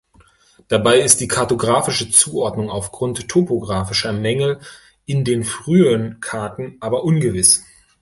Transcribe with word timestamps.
Dabei 0.67 0.97
ist 0.99 1.19
die 1.19 1.27
kartografische 1.27 2.09
Zuordnung 2.09 2.71
aufgrund 2.71 3.27
topografischer 3.29 4.11
Mängel 4.13 4.59
in 5.05 5.23
den 5.23 5.43
frühen 5.43 6.19
Karten 6.19 6.77
aber 6.79 7.03
ungewiss. 7.03 7.63